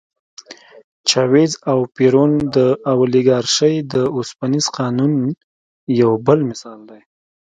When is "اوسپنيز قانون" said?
4.15-5.13